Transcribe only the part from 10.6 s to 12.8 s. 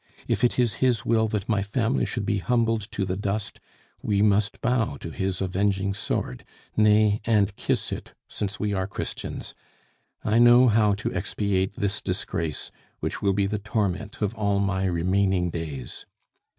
how to expiate this disgrace,